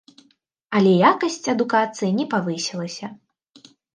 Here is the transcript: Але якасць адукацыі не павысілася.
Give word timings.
Але 0.79 0.93
якасць 1.11 1.51
адукацыі 1.53 2.11
не 2.21 2.25
павысілася. 2.33 3.07